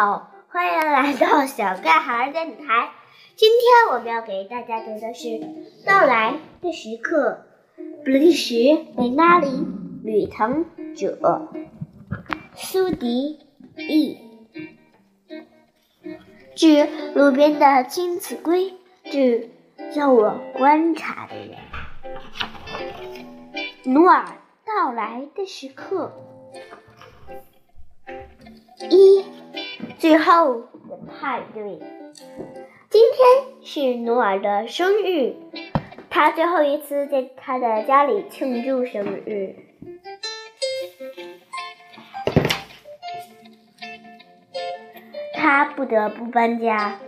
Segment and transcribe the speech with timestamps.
[0.00, 2.92] 好，欢迎来到小盖孩电台。
[3.34, 5.26] 今天我们要给大家读的是
[5.84, 7.44] 《到来的时刻》，
[8.04, 8.54] 比利时
[8.94, 9.66] 维纳里
[10.04, 11.48] 旅腾者，
[12.54, 13.40] 苏迪
[13.76, 14.18] 译。
[16.54, 19.50] 致路边的金子龟，致
[19.92, 21.56] 叫我观察的人。
[23.82, 24.24] 努尔
[24.64, 26.12] 到来的时刻。
[28.90, 29.24] 一，
[29.98, 31.78] 最后的派对。
[32.90, 35.34] 今天是努尔的生日，
[36.08, 39.56] 他最后一次在他的家里庆祝生日。
[45.34, 46.98] 他不得不搬家，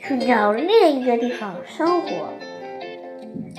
[0.00, 2.08] 去找另一个地方生活。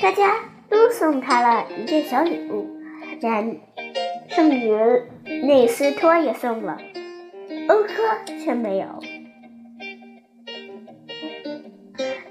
[0.01, 0.35] 大家
[0.69, 2.67] 都送他了一件小礼物，
[3.21, 3.59] 连
[4.27, 4.73] 圣女
[5.45, 6.77] 内斯托也送了。
[7.69, 7.93] 欧科
[8.43, 8.87] 却没有。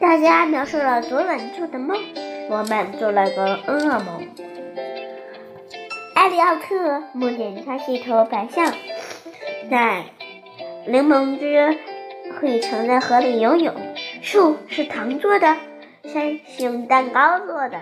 [0.00, 1.96] 大家描述了昨晚做的梦，
[2.50, 4.26] 我们做了个噩梦。
[6.16, 8.74] 艾利奥特梦见他是一头白象，
[9.70, 10.06] 在
[10.88, 11.78] 柠檬汁
[12.40, 13.72] 会盛在河里游泳，
[14.20, 15.56] 树是糖做的，
[16.02, 17.80] 山是用蛋糕做的。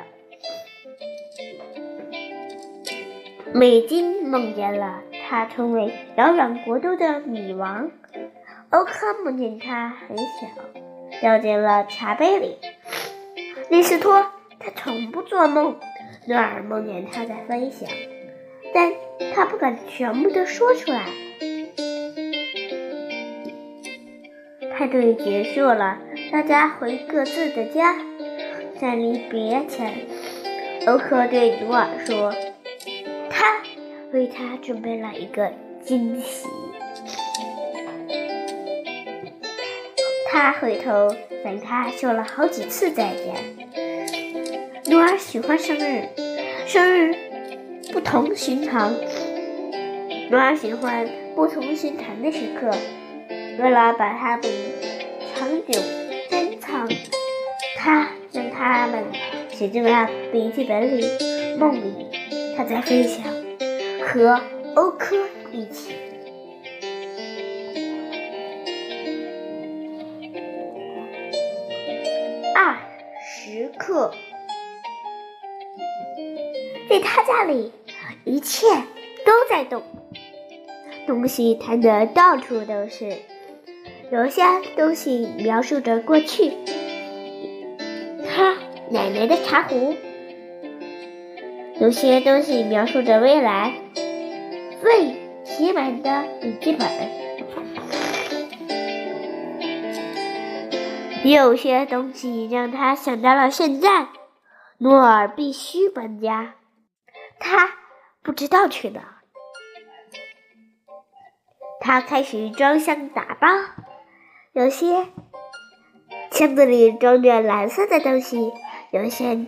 [3.55, 5.01] 美金梦见了。
[5.29, 7.91] 他成为遥远国度的女王。
[8.71, 10.25] 欧科梦见他很小，
[11.21, 12.57] 掉进了茶杯里。
[13.69, 14.27] 利斯托，
[14.61, 15.77] 他从不做梦。
[16.29, 17.89] 诺尔梦见他在飞翔，
[18.75, 18.93] 但
[19.35, 21.07] 他不敢全部都说出来。
[24.73, 25.99] 派对结束了，
[26.31, 27.97] 大家回各自的家。
[28.79, 30.07] 在离别前，
[30.87, 32.35] 欧科对努尔说：“。”
[34.13, 36.47] 为他准备了一个惊喜。
[40.31, 43.35] 他回头向他说了好几次再见。
[44.87, 46.09] 努尔喜欢生日，
[46.67, 47.15] 生日
[47.93, 48.95] 不同寻常。
[50.31, 52.71] 努尔喜欢不同寻常的时刻。
[53.59, 54.51] 为了把它们
[55.35, 55.81] 长久
[56.29, 56.89] 珍藏，
[57.77, 59.03] 他将它们
[59.51, 61.07] 写进了笔记本里。
[61.59, 62.07] 梦里，
[62.57, 63.36] 他在飞翔。
[64.07, 64.41] 和
[64.77, 65.17] 欧科
[65.51, 65.93] 一起。
[72.55, 72.77] 二
[73.21, 74.15] 时刻，
[76.89, 77.73] 在他家里，
[78.25, 78.67] 一切
[79.25, 79.83] 都在动，
[81.07, 83.13] 东西弹得到处都是。
[84.13, 84.43] 有些
[84.77, 86.53] 东西描述着过去，
[88.25, 88.57] 他
[88.89, 89.97] 奶奶的茶壶；
[91.81, 93.75] 有些东西描述着未来。
[94.81, 96.87] 最写满的笔记本，
[101.25, 104.09] 有些东西让他想到了现在。
[104.79, 106.55] 诺尔必须搬家，
[107.39, 107.71] 他
[108.23, 109.23] 不知道去哪。
[111.81, 113.49] 他开始装箱打包，
[114.53, 115.07] 有些
[116.31, 118.53] 箱子里装着蓝色的东西，
[118.91, 119.47] 有些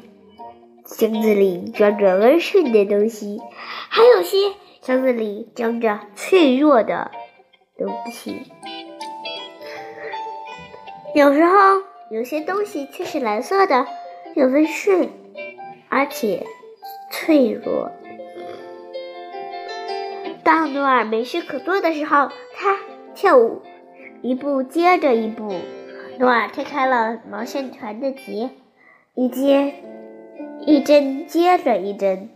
[0.86, 3.42] 箱子里装着温顺的东西，
[3.90, 4.54] 还有些。
[4.88, 7.10] 箱子里装着脆弱的
[7.76, 8.40] 东西，
[11.14, 11.52] 有时候
[12.10, 13.86] 有些东西却是蓝色的，
[14.34, 15.10] 又温顺，
[15.90, 16.46] 而且
[17.10, 17.92] 脆弱。
[20.42, 22.78] 当努尔没事可做的时候，他
[23.14, 23.60] 跳舞，
[24.22, 25.52] 一步接着一步。
[26.18, 28.48] 努尔推开了毛线团的结，
[29.14, 29.74] 一接
[30.64, 32.30] 一针接着一针。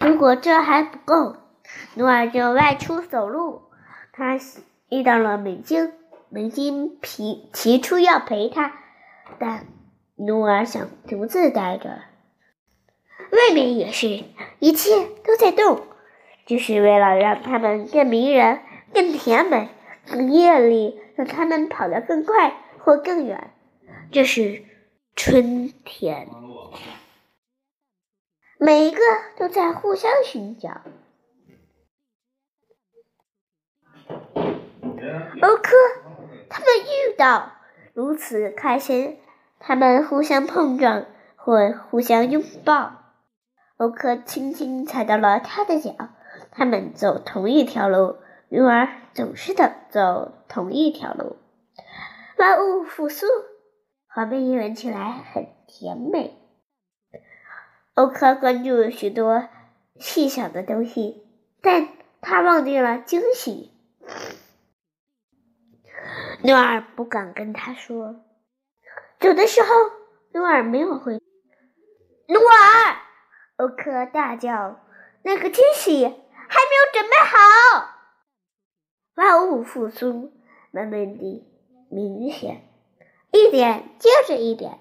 [0.00, 1.36] 如果这还不够，
[1.94, 3.62] 努尔就外出走路。
[4.12, 4.38] 他
[4.88, 5.92] 遇到了美金，
[6.28, 8.72] 美金提提出要陪他，
[9.38, 9.66] 但
[10.16, 12.02] 努尔想独自待着。
[13.30, 14.24] 外面也是
[14.58, 15.82] 一切都在动，
[16.46, 18.60] 就是为了让他们更迷人、
[18.94, 19.68] 更甜美、
[20.08, 23.50] 更艳丽，让他们跑得更快或更远。
[24.12, 24.62] 这是
[25.14, 26.28] 春天。
[28.58, 29.00] 每一个
[29.36, 30.80] 都在互相寻找。
[35.42, 35.76] 欧科，
[36.48, 37.52] 他们遇到
[37.92, 39.18] 如此开心，
[39.58, 41.06] 他们互相碰撞
[41.36, 42.92] 或互相拥抱。
[43.76, 45.92] 欧科轻轻踩到了他的脚，
[46.50, 48.16] 他们走同一条路。
[48.48, 51.36] 女儿总是的走同一条路。
[52.38, 53.26] 万物复苏，
[54.06, 56.45] 画面闻起来很甜美。
[57.96, 59.48] 欧克关注了许多
[59.98, 61.26] 细小的东西，
[61.62, 61.88] 但
[62.20, 63.72] 他忘记了惊喜。
[66.42, 68.16] 诺尔不敢跟他说。
[69.18, 69.68] 走的时候，
[70.32, 71.14] 诺尔没有回。
[72.28, 72.96] 诺尔，
[73.56, 74.78] 欧克大叫
[75.24, 77.94] ：“那个惊喜还没有准备好！”
[79.16, 80.34] 万物复苏，
[80.70, 81.46] 慢慢地
[81.90, 82.68] 明显，
[83.32, 84.80] 一点接着一点，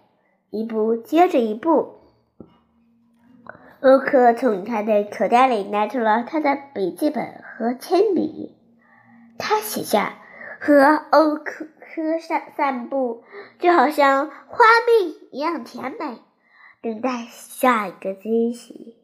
[0.49, 2.04] 一步接着一步。
[3.85, 8.57] 欧克从他的口袋里拿出了他的笔记本和铅笔，
[9.37, 10.15] 他写下
[10.59, 13.23] ：“和欧克。”克散散步，
[13.57, 16.19] 就好像花蜜一样甜美，
[16.81, 18.97] 等待下一个惊喜。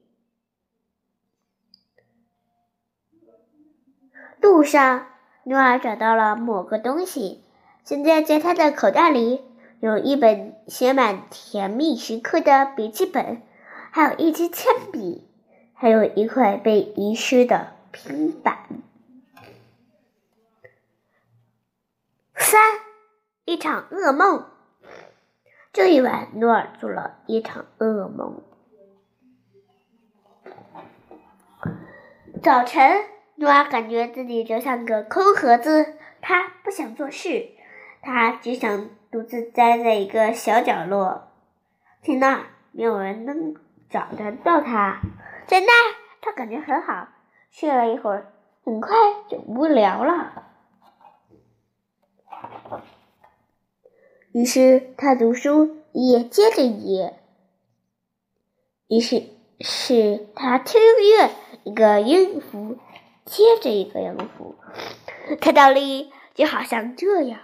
[4.42, 5.07] 路上，
[5.45, 7.45] 努尔找到了某个东西，
[7.86, 9.42] 现在在他的口袋里
[9.80, 13.42] 有一本写满甜蜜时刻的笔记本，
[13.94, 15.28] 还有一支铅笔，
[15.74, 18.66] 还有一块被遗失的平板。
[22.36, 22.62] 三，
[23.44, 24.46] 一场噩梦。
[25.74, 28.42] 这一晚，诺尔做了一场噩梦。
[32.42, 33.04] 早晨，
[33.36, 37.50] 诺尔感觉自己就像个空盒子，他不想做事，
[38.02, 41.30] 他只想独自待在一个小角落，
[42.02, 43.56] 在那儿没有人能
[43.92, 45.02] 找得到他。
[45.48, 45.68] 在那，
[46.22, 47.10] 他感觉很好，
[47.50, 48.34] 睡了一会儿，
[48.64, 48.96] 很快
[49.30, 50.48] 就无聊了。
[54.34, 57.20] 于是他读书，一页接着一页。
[58.88, 59.24] 于是
[59.60, 61.32] 是他听音乐，
[61.64, 62.78] 一个音符
[63.26, 64.56] 接着一个音符。
[65.42, 67.40] 他倒立就好像这样，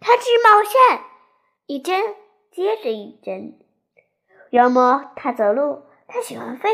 [0.00, 1.00] 他织毛线，
[1.66, 2.14] 一针
[2.50, 3.58] 接着一针。
[4.50, 6.70] 要么他走路，他喜欢飞，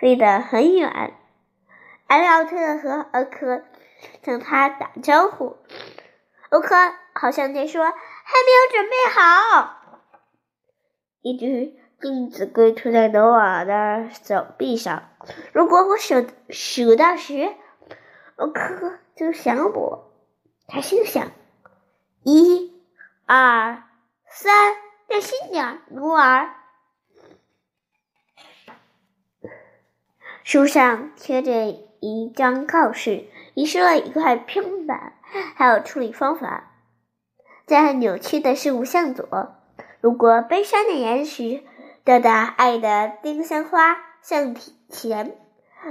[0.00, 1.14] 飞得很远。
[2.06, 3.62] 艾利奥特和欧克
[4.22, 5.56] 向他打招呼，
[6.50, 6.74] 欧克
[7.14, 7.92] 好像在说。
[8.26, 9.76] 还没有准备好。
[11.20, 15.10] 一只钉子龟涂在诺瓦的手臂上。
[15.52, 17.54] 如果我数数到十，
[18.36, 20.10] 欧克就想我。
[20.66, 21.32] 他心想：
[22.22, 22.72] 一、
[23.26, 23.82] 二、
[24.26, 24.74] 三，
[25.10, 26.48] 小心点，努尔。
[30.44, 31.68] 书上贴着
[32.00, 33.24] 一张告示，
[33.54, 35.14] 遗失了一块平板，
[35.56, 36.70] 还有处理方法。
[37.64, 39.26] 在扭曲的事物向左，
[40.02, 41.62] 路过悲伤的岩石，
[42.04, 44.54] 到达爱的丁香花向
[44.90, 45.34] 前，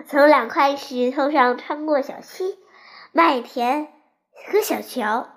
[0.06, 2.60] 从两块石头上穿过小溪、
[3.12, 3.88] 麦田
[4.52, 5.30] 和小桥，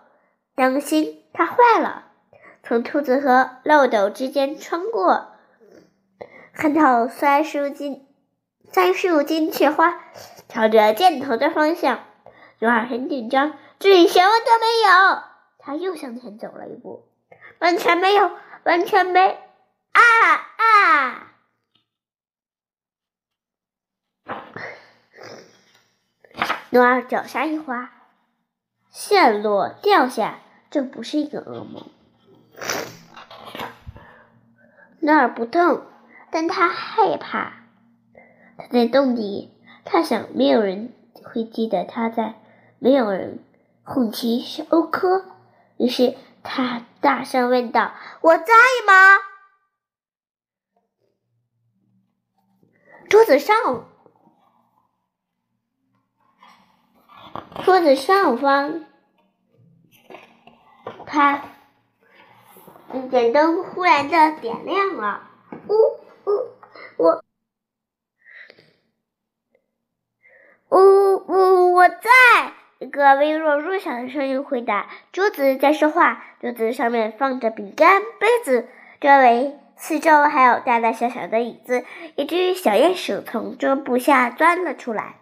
[0.55, 2.09] 当心它坏了。
[2.63, 5.29] 从兔子和漏斗之间穿过，
[6.53, 8.06] 看到三树金
[8.73, 10.01] 三树金雀花
[10.49, 12.05] 朝着箭头的方向，
[12.59, 15.23] 努尔很紧张，这里什么都没有。
[15.59, 17.09] 他又向前走了一步，
[17.59, 18.31] 完全没有，
[18.65, 19.39] 完全没，
[19.93, 20.03] 啊
[20.59, 21.33] 啊！
[26.71, 27.91] 诺尔脚下一滑，
[28.91, 30.41] 陷落掉下。
[30.69, 31.89] 这不是一个噩梦。
[35.01, 35.87] 诺尔不动，
[36.31, 37.66] 但他害怕。
[38.57, 39.53] 他在洞里，
[39.85, 40.93] 他想没有人
[41.25, 42.41] 会记得他在，
[42.79, 43.39] 没有人。
[43.89, 45.25] 红旗是欧科。
[45.77, 48.45] 于是他大声问道：“我在
[48.85, 49.19] 吗？”
[53.09, 53.89] 桌子上，
[57.65, 58.87] 桌子上方，
[61.07, 61.45] 他
[63.09, 65.31] 点灯忽然的点亮了。
[65.69, 65.75] 呜
[66.29, 66.51] 呜，
[66.97, 67.23] 我，
[70.71, 70.79] 呜
[71.29, 72.11] 呜，我在。
[72.79, 76.25] 一个微弱弱小的声音回答：“桌子在说话。
[76.41, 78.67] 桌子上面放着饼干、杯子，
[79.01, 81.85] 周围四周还有大大小小的椅子。
[82.17, 85.21] 一只小鼹鼠从桌布下钻了出来，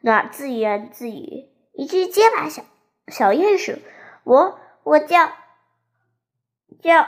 [0.00, 2.62] 那自言自语：‘一只结巴小
[3.08, 3.78] 小鼹鼠，
[4.24, 5.30] 我我叫
[6.82, 7.06] 叫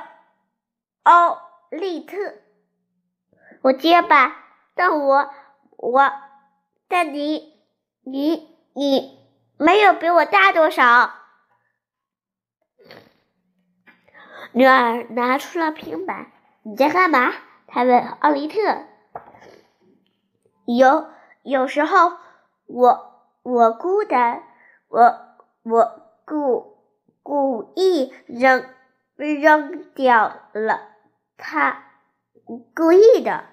[1.03, 1.39] 奥
[1.71, 2.17] 利特，
[3.63, 4.37] 我结巴，
[4.75, 5.31] 但我
[5.77, 6.13] 我
[6.89, 7.55] 但你
[8.05, 9.18] 你你。’”
[9.59, 11.13] 没有比我大多少。
[14.53, 17.33] 女儿拿出了平板，你在干嘛？
[17.67, 18.59] 他问奥利特。
[20.65, 21.09] 有
[21.43, 22.13] 有时候，
[22.67, 24.43] 我我孤单，
[24.89, 26.79] 我我故
[27.23, 28.65] 故意扔
[29.17, 30.89] 扔掉了
[31.37, 31.85] 它，
[32.75, 33.45] 故意的。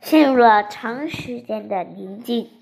[0.00, 2.59] 陷入了长时间的宁静。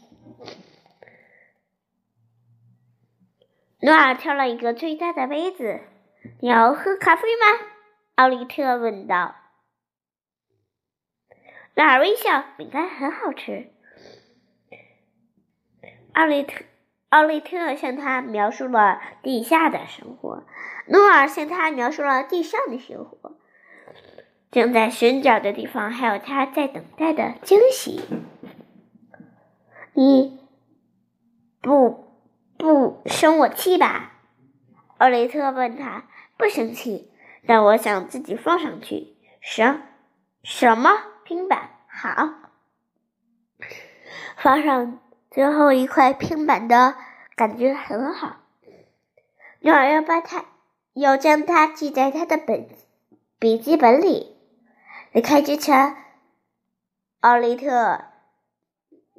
[3.80, 5.80] 诺尔挑了一个最大的杯子。
[6.40, 7.66] “你要喝咖啡吗？”
[8.16, 9.36] 奥利特问道。
[11.74, 13.72] 诺尔微笑，饼干很好吃。
[16.12, 16.64] 奥利特。
[17.10, 20.44] 奥利特向他描述了地下的生活，
[20.88, 23.38] 诺尔向他描述了地上的生活。
[24.50, 28.02] 正在寻找的地方，还有他在等待的惊喜。
[29.94, 30.38] 你
[31.62, 32.07] 不
[33.08, 34.12] 生我气吧？
[34.98, 36.04] 奥利特问他。
[36.36, 37.10] 不生气，
[37.48, 39.16] 但我想自己放上去。
[39.40, 39.82] 什
[40.44, 40.90] 什么
[41.24, 41.70] 平板？
[41.88, 42.28] 好，
[44.36, 45.00] 放上。
[45.30, 46.94] 最后一块平板的
[47.34, 48.36] 感觉很好。
[49.60, 50.44] 诺尔要把它，
[50.94, 52.68] 要将它记在他的本
[53.40, 54.36] 笔记本里。
[55.10, 55.96] 离开之前，
[57.20, 58.04] 奥利特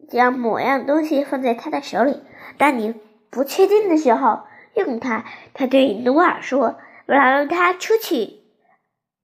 [0.10, 2.24] 将某样东西放在他的手里。
[2.58, 2.96] 当你
[3.29, 5.25] 不确定的时候，用它。
[5.53, 8.43] 他对努尔说：“我要让他出去。”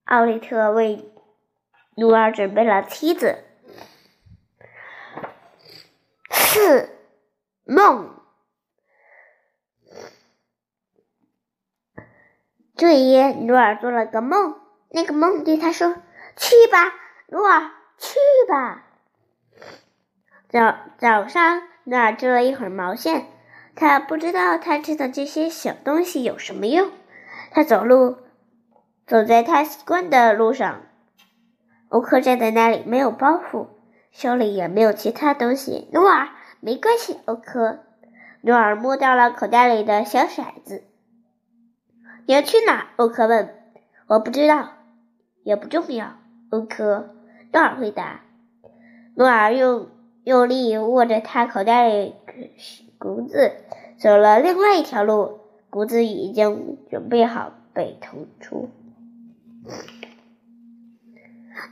[0.05, 1.11] 奥利特为
[1.95, 3.43] 努尔准备了梯子。
[6.29, 6.89] 四
[7.63, 8.19] 梦。
[12.75, 14.59] 这一夜，努尔做了个梦。
[14.89, 15.95] 那个梦对他说
[16.35, 16.93] ：“去吧，
[17.27, 18.17] 努尔，去
[18.49, 18.85] 吧。”
[20.49, 23.27] 早早上，努尔织了一会儿毛线。
[23.75, 26.89] 他不知道他吃的这些小东西有什么用。
[27.51, 28.17] 他走路，
[29.05, 30.83] 走在他习惯的路上。
[31.89, 33.67] 欧克站在那里，没有包袱，
[34.11, 35.89] 手里也没有其他东西。
[35.91, 36.29] 努尔。
[36.61, 37.81] 没关系，欧科。
[38.41, 40.83] 努尔摸到了口袋里的小骰子。
[42.25, 42.87] 你要去哪？
[42.95, 43.55] 欧科问。
[44.07, 44.69] 我不知道，
[45.43, 46.17] 也不重要。
[46.49, 47.15] 欧科，
[47.53, 48.21] 诺尔回答。
[49.15, 49.89] 诺尔用
[50.23, 52.15] 用力握着他口袋里
[53.05, 53.51] 谷子，
[53.99, 55.41] 走了另外一条路。
[55.69, 58.69] 谷子已经准备好被投出。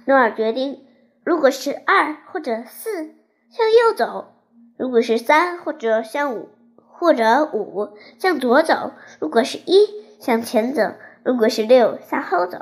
[0.05, 0.85] 诺尔决定，
[1.23, 3.15] 如果是二或者四，
[3.49, 4.33] 向右走。
[4.77, 9.87] 如果是三或者向五或者五向左走，如果是一
[10.19, 10.83] 向前走，
[11.23, 12.59] 如果是六向后走。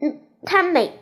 [0.00, 0.98] 嗯，他每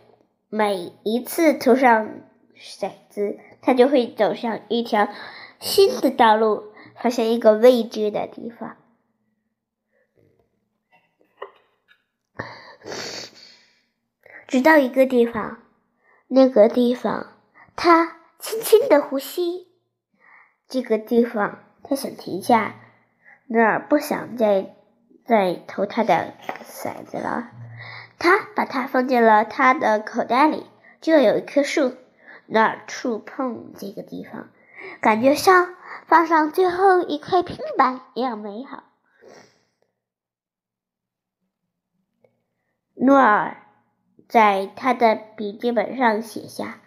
[0.49, 2.11] 每一次涂上
[2.55, 5.09] 骰子，他就会走上一条
[5.63, 8.77] 新的道路，发现一个未知的地方。
[14.47, 15.63] 直到一个地方，
[16.27, 17.39] 那个地方，
[17.75, 18.19] 他。
[18.43, 19.69] 轻轻的呼吸，
[20.67, 22.75] 这个地方他想停下，
[23.47, 24.75] 那儿不想再
[25.25, 27.53] 再投他的骰子了。
[28.19, 30.67] 他把它放进了他的口袋里。
[31.01, 31.95] 这有一棵树，
[32.47, 34.51] 那儿触碰这个地方，
[35.01, 35.75] 感觉像
[36.07, 38.85] 放上最后一块平板一样美好。
[42.95, 43.57] 诺尔
[44.29, 46.79] 在他的笔记本上写下。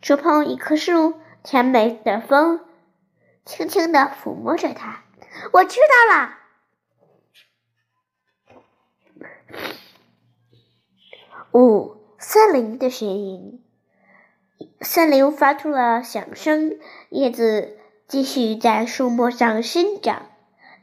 [0.00, 2.64] 触碰一棵树，甜美的风
[3.44, 5.04] 轻轻的抚摸着它。
[5.52, 5.78] 我知
[6.10, 6.38] 道了。
[11.52, 13.61] 五，森林的声音。
[14.80, 16.78] 森林发出了响声，
[17.10, 17.78] 叶子
[18.08, 20.26] 继续在树木上生长，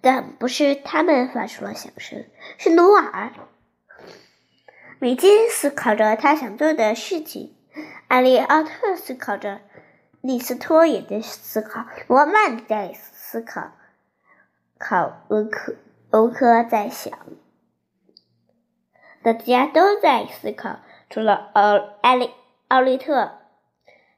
[0.01, 2.25] 但不是它们发出了响声，
[2.57, 3.31] 是努尔。
[4.99, 7.55] 美金思考着他想做的事情。
[8.07, 9.61] 艾利奥特思考着，
[10.19, 13.71] 利斯托也在思考，罗曼在思考，
[14.77, 15.75] 考欧科
[16.09, 17.17] 欧科在想，
[19.21, 22.31] 大家都在思考，除了奥艾利
[22.67, 23.38] 奥利特，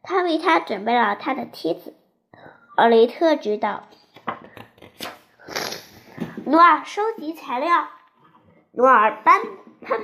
[0.03, 1.95] 他为他准备了他的梯子。
[2.75, 3.87] 奥雷特知道，
[6.45, 7.87] 努尔收集材料，
[8.71, 9.41] 努尔搬
[9.81, 9.99] 攀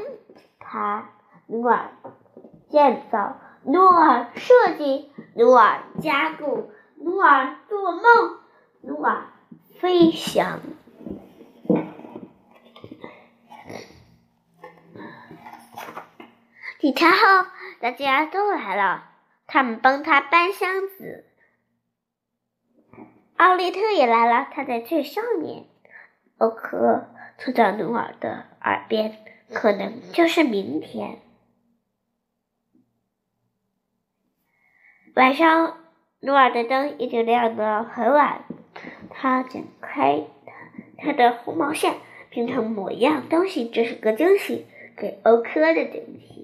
[0.59, 1.09] 爬，
[1.47, 1.91] 努尔
[2.69, 3.37] 建造。
[3.63, 8.01] 努尔设计，努尔加固，努尔做梦，
[8.81, 9.25] 努尔
[9.81, 10.61] 飞翔。
[16.79, 17.17] 几天后，
[17.81, 19.03] 大家都来了，
[19.47, 21.25] 他们帮他搬箱子。
[23.37, 25.65] 奥利特也来了，他在最上面。
[26.37, 27.07] 欧克
[27.39, 29.17] 凑到努尔的耳边
[29.51, 31.17] ：“可能就是明天。”
[35.15, 35.79] 晚上，
[36.19, 38.43] 努尔的灯已经亮得很晚。
[39.09, 40.27] 他剪开
[40.97, 41.95] 他的红毛线，
[42.29, 43.67] 拼成某样东西。
[43.67, 46.36] 这是个惊喜，给欧科的惊喜。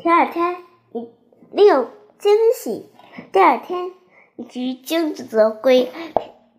[0.00, 1.12] 第二天，一
[1.50, 2.88] 另有惊喜。
[3.32, 3.92] 第二天，
[4.36, 5.90] 一只金子的龟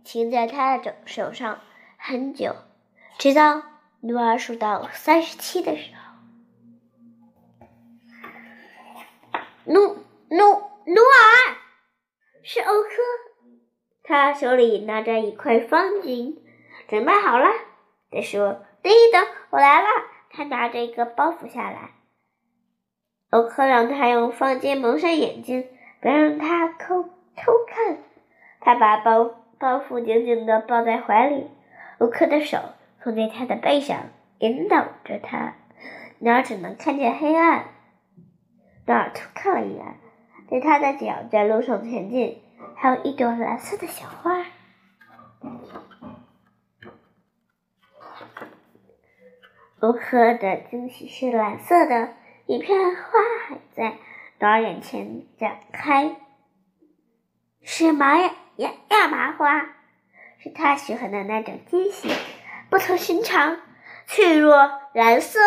[0.04, 1.62] 停在他的手手上
[1.98, 2.54] 很久，
[3.18, 3.64] 直到
[4.02, 6.02] 努尔数到三十七的时候。
[9.64, 10.44] 努努
[10.86, 11.56] 努尔
[12.44, 12.90] 是欧科，
[14.04, 16.40] 他手里拿着一块方巾，
[16.90, 17.48] 准备好了。
[18.12, 19.88] 他说：“等一等，我来了。”
[20.30, 21.92] 他拿着一个包袱下来。
[23.30, 25.68] 欧克让他用方巾蒙上眼睛，
[26.02, 27.98] 别让他偷偷看。
[28.60, 31.50] 他把包包袱紧紧地抱在怀里，
[32.00, 32.58] 欧克的手
[33.00, 33.98] 放在他的背上，
[34.40, 35.54] 引导着他。
[36.18, 37.66] 鸟儿只能看见黑暗。
[38.86, 39.86] 鸟儿偷看了一眼，
[40.50, 42.42] 对他的脚在路上前进，
[42.76, 44.44] 还有一朵蓝色的小花。
[49.80, 52.10] 欧克的惊喜是蓝色的，
[52.50, 54.00] 一片花海在
[54.40, 56.16] 鸟儿眼前展开，
[57.62, 59.76] 是麻呀呀亚麻花，
[60.40, 62.10] 是他喜欢的那种惊喜，
[62.72, 63.60] 不同寻常，
[64.08, 65.40] 脆弱，蓝色，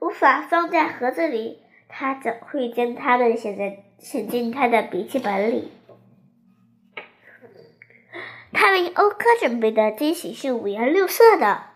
[0.00, 1.62] 无法放在盒子里。
[1.88, 5.70] 他总会将它们写在写进他的笔记本里？
[8.52, 11.66] 他为欧克准备的惊喜是五颜六色的。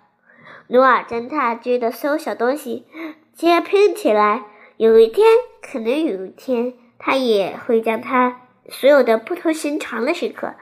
[0.67, 2.89] 努尔将他追的所有小东西
[3.33, 4.43] 皆拼起来。
[4.77, 5.27] 有一天，
[5.63, 10.55] 可能有一天，他也会将他所有的不同寻常的时刻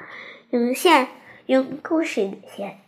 [0.51, 1.09] 用线、
[1.47, 2.79] 用故事线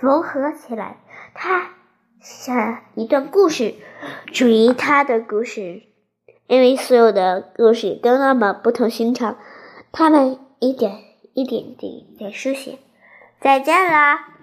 [0.00, 0.98] 缝合起来。
[1.34, 1.74] 他
[2.20, 3.74] 像一段故事，
[4.32, 5.82] 属于他的故事，
[6.48, 9.38] 因为所有的故事都那么不同寻常。
[9.92, 10.98] 他们一点
[11.34, 12.78] 一点地在书写。
[13.40, 14.37] 再见啦！